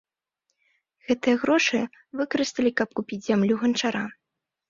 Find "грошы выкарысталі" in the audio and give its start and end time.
1.43-2.71